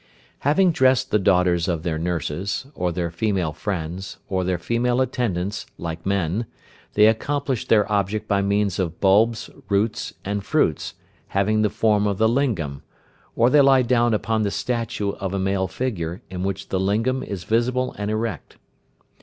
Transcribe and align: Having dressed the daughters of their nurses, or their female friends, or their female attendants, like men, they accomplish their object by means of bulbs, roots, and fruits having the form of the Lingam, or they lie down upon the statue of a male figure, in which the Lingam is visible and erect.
Having 0.39 0.71
dressed 0.71 1.11
the 1.11 1.19
daughters 1.19 1.67
of 1.67 1.83
their 1.83 1.99
nurses, 1.99 2.65
or 2.73 2.91
their 2.91 3.11
female 3.11 3.53
friends, 3.53 4.17
or 4.27 4.43
their 4.43 4.57
female 4.57 4.99
attendants, 4.99 5.67
like 5.77 6.07
men, 6.07 6.47
they 6.95 7.05
accomplish 7.05 7.67
their 7.67 7.85
object 7.91 8.27
by 8.27 8.41
means 8.41 8.79
of 8.79 8.99
bulbs, 8.99 9.51
roots, 9.69 10.15
and 10.25 10.43
fruits 10.43 10.95
having 11.27 11.61
the 11.61 11.69
form 11.69 12.07
of 12.07 12.17
the 12.17 12.27
Lingam, 12.27 12.81
or 13.35 13.51
they 13.51 13.61
lie 13.61 13.83
down 13.83 14.15
upon 14.15 14.41
the 14.41 14.49
statue 14.49 15.11
of 15.19 15.35
a 15.35 15.39
male 15.39 15.67
figure, 15.67 16.23
in 16.31 16.41
which 16.41 16.69
the 16.69 16.79
Lingam 16.79 17.21
is 17.21 17.43
visible 17.43 17.93
and 17.95 18.09
erect. 18.09 18.57